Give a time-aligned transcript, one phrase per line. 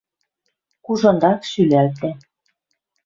[0.85, 2.09] Кужынрак шӱлӓлтӓ.